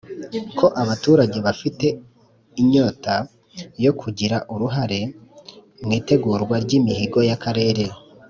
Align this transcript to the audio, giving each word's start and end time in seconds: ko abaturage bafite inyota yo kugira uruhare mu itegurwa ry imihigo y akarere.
ko 0.57 0.65
abaturage 0.81 1.37
bafite 1.47 1.85
inyota 2.61 3.15
yo 3.83 3.91
kugira 4.01 4.37
uruhare 4.53 4.99
mu 5.83 5.91
itegurwa 5.99 6.55
ry 6.63 6.71
imihigo 6.79 7.19
y 7.29 7.33
akarere. 7.37 7.83